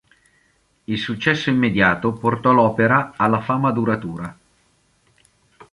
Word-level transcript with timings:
Il 0.85 0.97
successo 0.97 1.51
immediato 1.51 2.13
portò 2.13 2.51
l'opera 2.53 3.13
alla 3.17 3.39
fama 3.39 3.69
duratura. 3.71 4.35